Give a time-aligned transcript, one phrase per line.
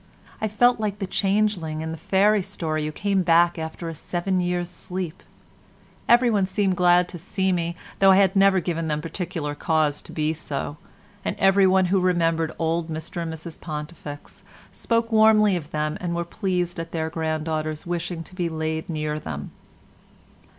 [0.41, 4.41] I felt like the changeling in the fairy story who came back after a seven
[4.41, 5.21] years' sleep.
[6.09, 10.11] Everyone seemed glad to see me, though I had never given them particular cause to
[10.11, 10.77] be so,
[11.23, 16.25] and everyone who remembered old Mr and Mrs Pontifex spoke warmly of them and were
[16.25, 19.51] pleased at their granddaughter's wishing to be laid near them.